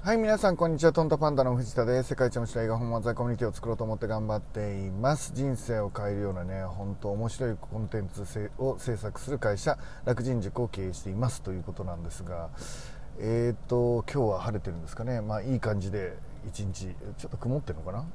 [0.00, 0.92] はい、皆さん、こんにちは。
[0.92, 2.10] トントパンダの藤田です。
[2.10, 5.32] 世界一面白い映画本漫才コミュニティを作ろうと思って頑張っています。
[5.34, 8.24] 人生を変えるようなね、本当面白いコンテンツ
[8.58, 12.48] を制作する会社、楽人塾を経営していますということなんですが、
[13.18, 15.20] えっ、ー、と、今日は晴れてるんですかね。
[15.20, 18.06] まあ、いい感じで、一日、ちょっと曇ってるのかな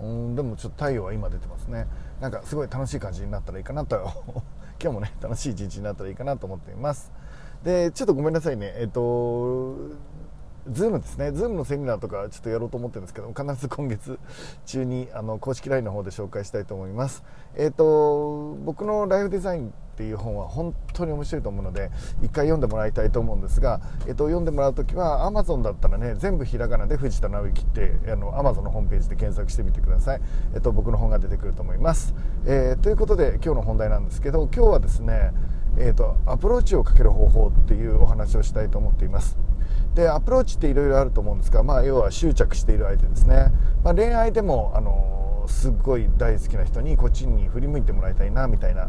[0.00, 1.86] うんでもちょっと太陽は今出てますね
[2.20, 3.96] なんかすごい楽しい感じになったらいいかなと
[4.80, 7.12] 今日もね楽しい一日になったらいいかなと思っています
[7.64, 9.76] でちょっとごめんなさいねえっ、ー、と
[10.70, 14.18] ズームですね、ズームのセミナーとかちょっとやろうと思ってるんですけど、必ず今月
[14.66, 17.24] 中にあの公式 LINE の方で紹介したいと思います。
[17.56, 21.90] えっ、ー、と、僕のライフデザインっていう本は本当に面白いと思うので、
[22.22, 30.20] 一回読んでもらいたいと思うんですが、えっ、ー、と、読んでもらうときは Amazon だったらね、全部ひらがなで藤田直之って、あの、Amazon のホームページで検索してみてください。
[30.54, 32.14] えっ、ー、と、僕の本が出てくると思います。
[32.46, 35.32] えということで今日の本題なんですけど、今日はですね、
[35.76, 39.38] えーとアプローチをかける方法っていうお話をしたいと思っています。
[39.94, 43.52] でアプローチっていろいろあると思うんですが、まあ、要は執着している相手ですね、
[43.82, 48.88] まあ、恋愛でもあのすっごい大好きな人にこっちに振り向いてもらいたいなみたいな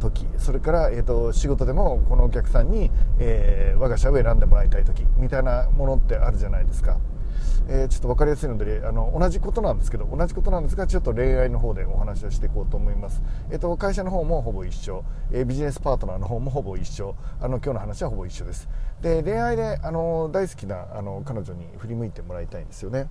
[0.00, 6.98] 時それから、えーと、仕事でもこのお客さんに、えー、我が社を選んでもらいたい時みたいなものってあるじゃないですか。
[7.68, 17.14] えー、ちょっと分かりやすいのであの同じことなんですけど同じことなんですがちょっと恋愛の方でお話をしていこうと思います、えーと、会社の方もほぼ一緒、えー、ビジネスパートナーの方もほぼ一緒。
[17.40, 18.68] あの今日の話はほぼ一緒です。
[19.00, 23.08] で恋愛であの大好きなあの彼女に振り向いてもらいたいんですよね。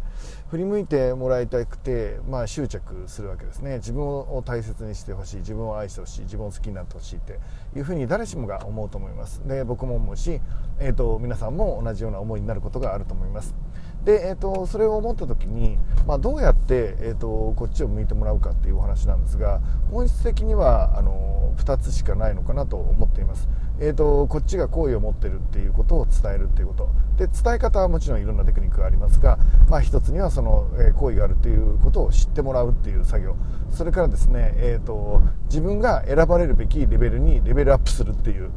[0.50, 3.78] 振り向いてもらいたくて、まあ、執着するわけですね。
[3.78, 5.38] 自分を大切にしてほしい。
[5.38, 6.22] 自分を愛してほしい。
[6.22, 7.40] 自分を好きになってほしいって。
[7.76, 9.42] いうふうに誰しもが思うと思います。
[9.48, 10.42] で僕も思うし、
[10.80, 13.56] えーと皆さんも同じような思いになることがあると思います。
[14.10, 23.48] で、えーと、それを思った時に、まあ、どうやって、えーと、こっちを向いてもらうかっていうお話なんですが本質的にはあの2つしかないのかなと思っています、
[23.80, 26.90] えーと、こっちが好意を持ってるっていうことを伝えるっていうこと。
[27.18, 29.38] で伝え方はもちろんいろんなテクニックがありますが、
[29.70, 33.36] まあ、一つにはその、えー、好意があるっていうことを知ってもらうっていう作業。
[33.72, 38.50] それからですね、えー、と自分が選ばれるべきレベルにレベルアップするっていう。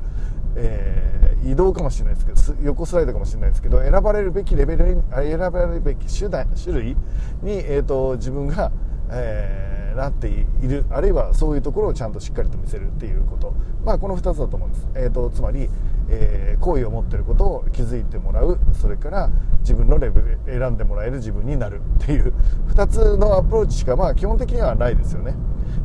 [0.56, 6.96] えー、移動かもしれないですけど横スライドかもしれないですけど選ばれるべきレベルに選ばれるべき手段種類
[7.42, 8.70] に、えーと、自分が、
[9.10, 13.54] えー、なっているあるいはそういうところをちゃんとしっかりと見せるっていうこと、
[13.84, 15.68] まあ、この2つだと思うんです、えーと、つまり、
[16.14, 18.58] えー、意を持ってることを気づいてもらう。
[18.74, 19.30] それから
[19.60, 22.34] 自分のレベル選んでもらえる自分になるっていう。
[22.68, 25.34] 2つのアプローチしか、まあ、基本的にはないですよね。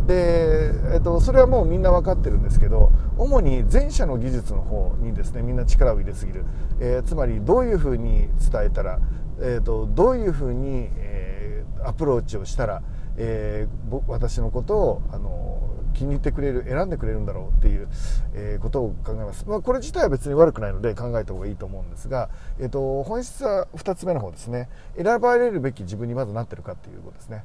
[0.06, 6.46] で、えっと、それはもうみんな分かってるんですけど主に前者の技術の方にですねみんな力を入れすぎる、
[6.80, 9.00] えー、つまりどういうふうに伝えたら、
[9.40, 12.82] えーと、どういうふうに、えー、アプローチをしたら、
[13.18, 15.60] えー、私のことをあの
[15.98, 17.88] 気に入ってくれる選んでくれるんだろうっていう、
[18.34, 27.44] え、ことを考えます、まあ、これ自体は別に悪くないので考えた方がいいと思うんですが、えーと本質は2つ目の方ですね選ばれるべき自分にまずなってるかっていうことですね。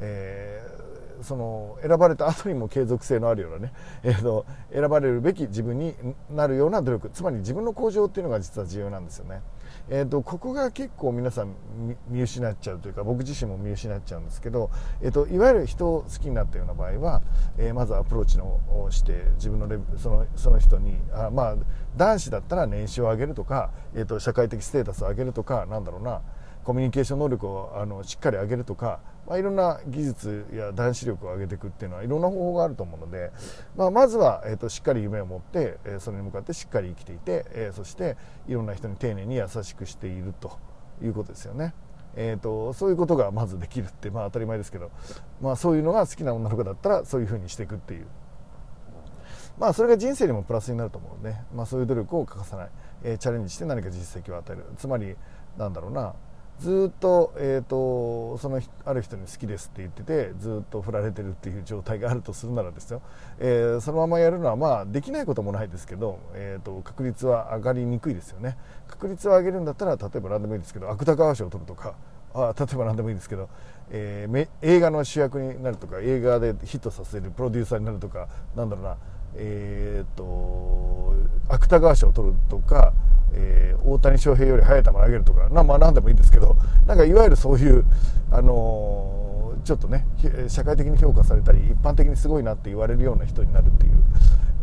[0.00, 3.72] えー、その選ばれた後にも継続性のあるようなね、
[4.02, 5.94] えーと、選ばれるべき自分に
[6.30, 9.40] なるような努力つまり自分の向上っていうのが実は重要なんですよね。
[9.90, 11.54] えーと、ここが結構皆さん
[12.08, 14.70] 見失っちゃうというか僕自身も見失っちゃうんですけど、
[15.02, 17.22] えーと、いわゆる人を好きになったような場合は、
[17.58, 21.56] えー、まずアプローチのをして自分のレそのその人にあまあ
[21.96, 26.22] 男子だったら年収を上げるとか、えーと社会的ステータスを上げるとかなんだろうな
[26.64, 33.32] コミュニケーション能力をあのしっかり上げるとか、まあ、いろんな技術や男子力を上げていくっていうのはいろんな方法があると思うので、
[33.76, 38.16] まあ、まずは、えーと、しっかり夢を持って、えー、それに向かってしっかり生きていて、えー、そして
[38.48, 40.58] いろんな人に丁寧に優しくしていると
[41.02, 41.74] いうことですよね。
[42.16, 44.90] えーと、そういうことがまずできるって、まあ、当たり前ですけど、
[45.40, 48.06] まあ、そういうのが好きな女の子だったらそういうふうにしていくっていう。
[49.58, 52.68] まあ、それが人生にもプラスになると思うので、まあ、そういう努力を欠かさない、
[53.04, 55.16] えー、チャレンジして何か実績を与えるつまり
[55.56, 56.14] なんだろうな
[56.60, 63.02] ずっと,、えーと、そのある人に好きですって言っててずっと振られてるっていう状態があるとするならですよ、
[63.38, 68.56] えー、そのままやるのはまあできないこともないですけど、えーと、確率は上がりにくいですよね。
[68.88, 71.94] 確率を上げるんだったら例えば何でもいいですけど芥川賞を取るとか
[72.32, 73.48] あ例えば何でもいいですけど、
[73.90, 78.96] えー、映画の主役になるとか映画でヒットさせるプロデューサーになるとかなんだろうな
[79.36, 81.14] えーと
[81.48, 82.92] 芥川賞を取るとか、
[83.94, 86.56] 大谷翔平より速い球投げるとかな、まあ、何でもいいんですけど
[86.86, 87.84] なんかいわゆるそういう、
[88.30, 90.06] あのー、ちょっとね
[90.48, 93.92] 社会的に評価されたり一般的にすごいなって言われるような人になるっていう、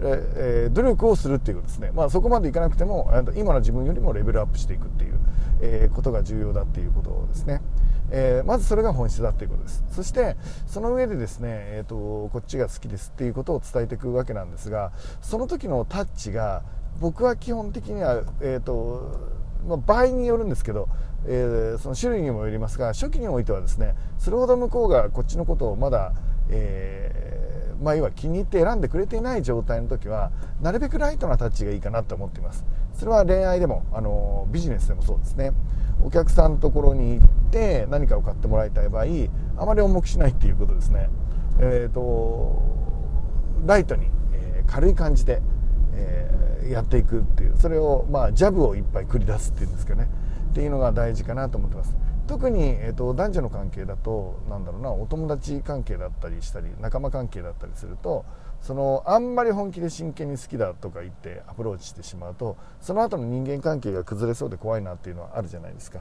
[0.01, 5.19] えー、努力をするっていうですね、まあ、そこまでいかなくても今の自分よりもレベルアップしていくっていう、
[5.61, 7.61] えー、ことが重要だっていうことですね。
[8.13, 10.35] えー、まずそれが本質だということですそして
[10.67, 14.91] その上でですね、えーとこっちが好きですっていうことを伝えていくわけなんですが
[15.21, 16.63] その時のタッチが
[16.99, 19.19] 僕は基本的には、えーと、
[19.67, 20.88] まあ、場合によるんですけど、
[21.25, 26.13] えー、その種類にもよりますが初期においてはですねそれほど向こうがこっちのことをまだ、
[26.49, 32.65] えー、まあ、要は気に入って選んでくれていない状態の時はなるべくライトなタッチがいいかなと思っています。
[32.93, 35.53] それは恋愛でもあのビジネスでもそうですね。
[36.03, 39.05] お客さんのところに行って何かを買ってもらいたい場合
[39.57, 41.09] あまり重くしないっていうことですね。
[41.59, 42.61] えっ、ー、と
[43.65, 45.41] ライトに、え軽い感じで、
[45.93, 46.31] え
[46.69, 50.09] やっていくっていうそれをまあジャブをいっぱい繰り出すっていうんですかね。
[50.51, 51.95] っていうのが大事かなと思ってます。
[52.27, 58.23] 特に、えーと、男女の関係だとなんだろうなお友達関係だったりしたり仲間関係だったりすると
[58.61, 65.99] そのあんまり本気で真剣に好きだとか言ってアプローチしてしまうとその後の人間関係が崩れそうで怖いなっていうのはあるじゃないですか。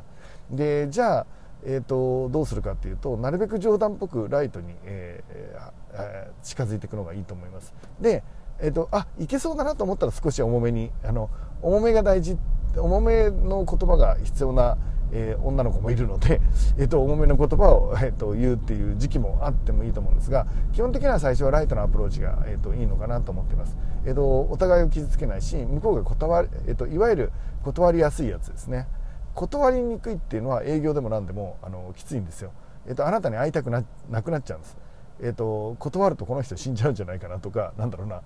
[0.50, 1.26] でじゃあ、
[1.64, 7.74] えーと、どうするかっていうとなるべく冗談っぽくライトに、えーえー、近づいていくのがいいと思います。
[8.00, 8.22] で
[8.62, 11.30] えーと、あいけそうだなと思ったら少し重めにあの
[11.62, 12.38] 重めが大事
[12.76, 14.78] 重めの言葉が必要な、
[15.12, 16.40] えー、女の子もいるので、
[16.78, 27.32] えーと、重めの言葉を、えーと、言うっていう時期もあってもいいと思うんですが基本的には最初はライトなアプローチが、えー、といいのかなと思っています、えー、とお互いを傷つけないし向こうが断、えー、といわゆる
[27.64, 28.86] 断りやすいやつですね。
[29.34, 32.50] 断りにくいっていうのは営業でも何でもあのきついんですよ、
[32.86, 34.76] えー、とあなたに会いたくななくなっちゃうんです。
[35.22, 38.22] えーと、断るとこの人死んじゃうんじゃないかなとかなんだろうな、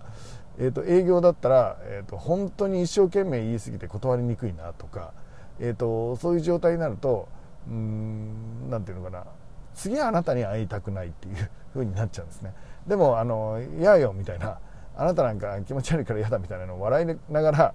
[0.58, 5.12] えーと、営業だったら、えーと、本当に一生懸命言い過ぎて断りにくいなとか、
[5.58, 7.28] えー、とそういう状態になると
[7.68, 9.24] うんなんていうのかな。
[9.74, 12.54] 次はあなたに会いたくないっていう 風になっちゃうんですね。
[12.86, 14.58] でもあの「嫌よ」みたいな
[14.96, 17.74] 「あなたなんか気持ち悪いから嫌だ」みたいなのを笑いながら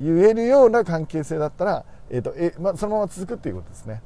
[0.00, 4.02] 言えるような関係性だったら、えーとえまあ、そのまま続くっていうことですね。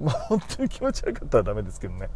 [0.00, 2.08] まあ、本当に気持ち悪かったらダメですけどね。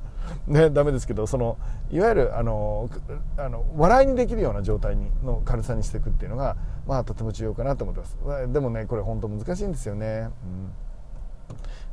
[0.46, 1.58] ねダメですけどその
[1.90, 2.88] いわゆるあの
[3.36, 6.56] あの笑いにできるような状態にの軽さにしていくっていうのが、
[6.86, 8.52] まあ、とても重要かなと思ってます。
[8.52, 10.72] でもねこれ本当難しいんですよね、うん、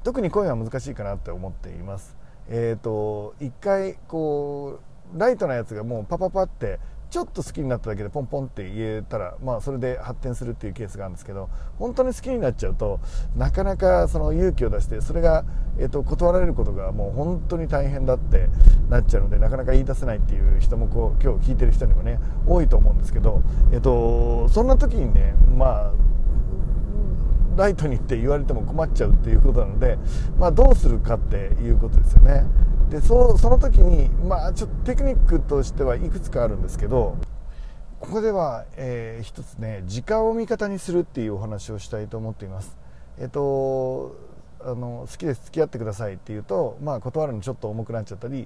[0.03, 2.15] 特に声は難しいかなって思っています。
[2.47, 4.79] えっ、ー、と一回こ
[5.15, 12.99] うライトなやつがもうパパパってちょっと好きになっただけでポンポンって言えたら、まあ、それで発展するっていうケースがあるんですけど本当に好きになっちゃうと
[13.35, 15.43] なかなかその勇気を出してそれが、
[15.79, 18.47] えー、と断られることがもう本当に大変だって
[18.89, 23.41] なっちゃうのでなかなか言い出せないっていう人もこう今日聞いてる人にもね多いと思うんですけど、
[23.71, 25.93] えー、とそんな時にねまあ
[27.57, 29.97] ライトにって言われても困っちゃうっていうことなので、
[30.37, 32.45] まあ、どうするかっていうことですよね。
[32.89, 37.17] でそその時に、まあ、ちょっとテクニックとしてはいくつかあるんですけど
[37.99, 42.77] ここでは、えー、一つね時間を味方にするっていうお話をしたいと思っています。
[43.19, 44.15] えっと
[44.61, 48.45] あの好きです付き合ってくださいって言うと、まあ、断るのちょっと重くなっちゃったり、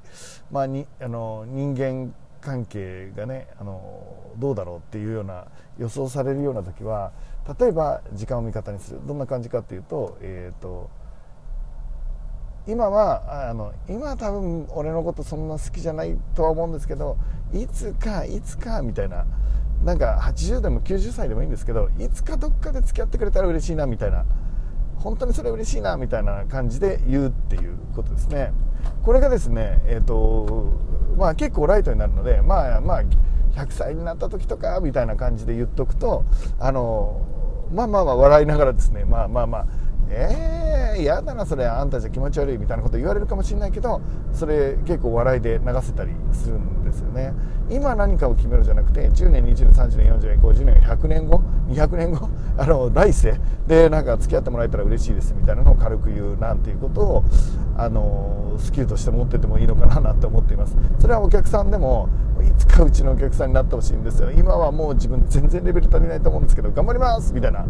[0.52, 5.46] まあ、にあの人間関係がねあのどうだろうっていうような
[5.80, 7.14] 予想されるような時は
[7.60, 10.92] 例えば時間を味方にするどんな感じかっていうと,、えーと
[12.68, 17.18] 今はあの今は多分俺のことそんな好きじゃないとは思うんですけど
[17.54, 19.26] いつかいつかみたいな
[19.84, 24.26] なんか80でも90歳でもいいんですけどいつかどっかで付き合ってくれたら嬉しいなみたいな。
[25.04, 28.54] 本当にそれ嬉しいなみたいな感じで言うっていうことですね。
[29.04, 30.72] これがですねえっ、ー、と
[31.18, 33.04] まあ結構ライトになるのでまあまあ
[33.54, 36.24] 100歳になった時とかみたいな感じで言っとくと
[36.58, 37.22] あの
[37.74, 39.68] まあまあまあ笑いながらですねまあまあまあ
[40.10, 44.02] えー、嫌だなそれあんたじゃ気持ち悪いみたいなこと言われるかもしれないけど
[44.34, 47.34] それ結構笑いで流せたりするんですよね。
[47.70, 57.24] 今何かを決めるじゃなくて10年20年30年40年50年100年後200年後あの来世でなんか付き合ってもらえたら嬉しいですみたいなのを軽く言うなんていうことを
[57.78, 60.76] あのスキルとして持っててもいいのかななんて思っています。
[61.00, 62.10] それはお客さんでも
[62.42, 64.30] いつかうちのお客さんになってほしいんですよ。
[64.32, 67.66] 今はもう自分全然レベル足りないと思うんですけど頑張りますみたいな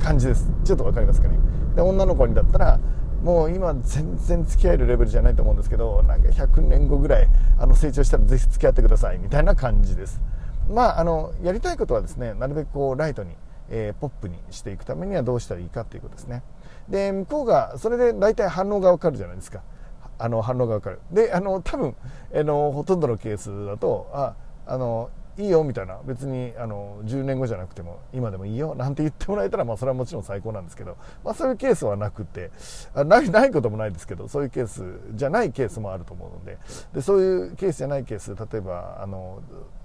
[0.00, 0.50] 感じです。
[0.64, 1.36] ちょっと分かりますかね？
[1.74, 2.80] で女の子にだったら
[3.22, 10.20] もう今全然付き合えるレベルじゃないと思うんですけどなんか100年後ぐらいあの成長したらぜひ付き合ってくださいみたいな感じです。
[10.68, 13.30] まああのやりたいことはですねなるべくこうライトに、
[13.70, 16.42] えー、ポップにしていくためにはどうしたらいいかっていうことですね。
[16.88, 19.62] で向こうがそれで大体反応がわかるじゃないですか。
[20.18, 21.00] あの反応がわかる。
[21.12, 21.94] であの多分
[22.34, 24.34] あのほとんどのケースだとあ
[24.66, 25.98] あのいいよみたいな。
[26.04, 32.50] 別にあの10年後じゃなくても今でもいいよなんて言ってもらえたら、まあ、それはもちろん最高なんですけど、まあ、そういうケースはなくて。
[32.94, 36.58] ないないこともないですけどそういうケースじゃないケースもあると思うので。
[36.94, 39.42] でそういうケースじゃないケース例えばあの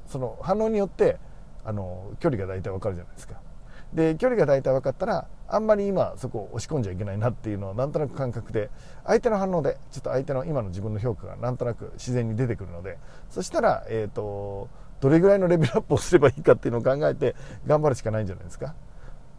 [0.08, 1.18] その反応によって
[1.64, 3.36] あの距離が大体わかるじゃないですか。
[3.94, 8.70] で距離が大体分かったらあんまり今そこを押し込んじゃいけないなっていうのをなんとなく感覚で
[9.06, 12.98] 相手の反応でちょっと相手の今の自分の評価がなんとなく自然に出てくるので。
[13.30, 17.36] そしたら、えーとどれぐらいのレベルアップをすればいいかっていうのを考えて
[17.66, 18.76] 頑張るしかないんじゃないですか。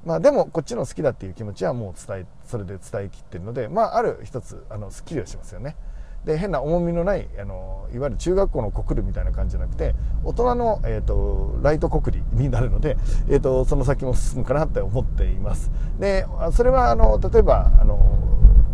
[0.04, 5.76] まあ、でもこっちの好きだっていう気持ちはもう伝えそれで伝えきってるので、まあ、ある一つあのすっきりはしますよね
[6.24, 12.96] で変な重みのないあのいわゆる中学校の国理みたいな感じじゃなくて大人の、えーと、ライト国理になるので、
[13.28, 18.27] えーと、その先も進むかなって思っていますでそれはあの例えばあの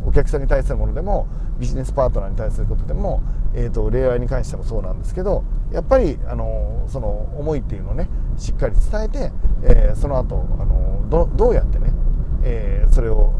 [0.06, 1.26] お客さんに対するものでも
[1.58, 3.22] ビジネスパートナーに対することでも、
[3.54, 7.08] えーと、恋愛に関してもそうなんですけどやっぱりあのその
[7.38, 9.32] 思いっていうのをねしっかり伝えて、
[9.62, 11.92] えー、その後あのどどうやってね、
[12.42, 13.32] えー、それを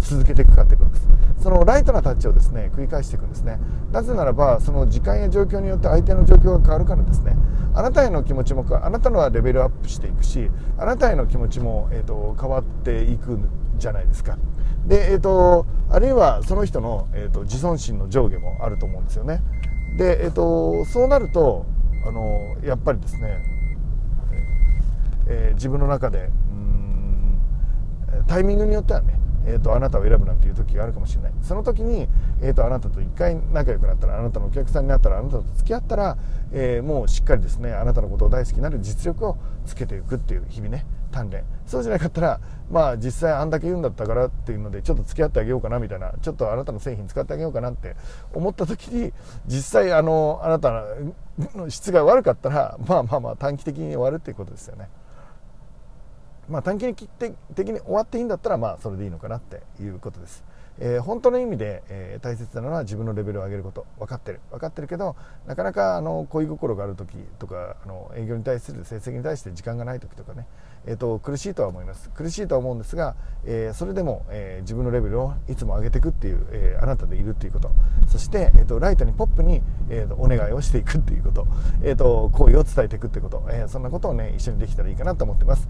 [0.00, 1.08] 続けていくかということです。
[1.42, 3.58] そのライトなタッチをですね繰り返していくんですね。
[3.90, 7.36] なぜならばその時間や状況によって相手の状況が変わるからですね。
[7.74, 13.38] あなたへの気持ちもあなたのはレベルアップしていくしあなたへの気持ちも、えーと、変わっていく
[13.78, 14.36] じゃないですか。
[14.86, 19.42] で、えーと、あるいはその人の、えーと、自尊心の上下もあると思うんですよね。
[19.96, 21.66] で、えー、とそうなると
[22.06, 23.44] あのやっぱりですね、
[25.28, 27.38] えー、自分の中でうん
[28.26, 31.32] タイミングによってはねえーと、あなたを選ぶなんていう時があるかもしれない。
[31.42, 32.08] その時に、
[32.40, 36.16] えーと、あなたと一回仲良くなったらあなたのお客さんになったらあなたと付き合ったら、
[36.52, 40.86] えー、もうしっかりですねあなたのことを大好きになる実力をつけていくっていう日々ね。
[41.12, 42.40] 鍛錬そうじゃなかったら
[42.70, 47.94] まあ実際あんだけ言うんだったからっていうのでちょっと付き合ってあげようかなみたいなちょっとあなたの製品使ってあげようかなって
[48.34, 49.12] 思った時に
[49.46, 50.84] 実際あのあなた
[51.54, 54.88] の質が悪かったらまあまあまあ短期的に終わるっていうことですよね。
[56.48, 56.92] まあ、短期
[57.54, 60.44] 的に終わっていいんだったらまあそれでいいのかなっていうことです。
[60.80, 63.86] えー、本当の意味で、えー、大切なのは自分のレベルを上げること。
[63.98, 64.40] 分かってる。
[64.50, 70.46] 分かってるけどなかなかあの恋心がある時とかあの営業に対する成績に対して時間がない時とかね、
[70.86, 72.10] えーと、苦しいとは思います。
[72.10, 73.14] 苦しいとは思うんですが、
[73.44, 77.70] えー、それでも、え自分のレベルをいつも上げていくっていう、えあなたでいるっていうこと。
[78.08, 81.46] そして、えーと、ライトにポップに、えーと、お願いをしていくっていうこと,、
[81.82, 85.68] えー、と好意を伝えていくってこと、えそんなことをね一緒にできたらいいかなと思ってます。